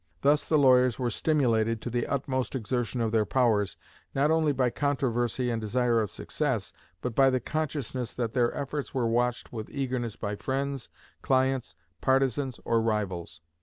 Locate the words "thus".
0.23-0.49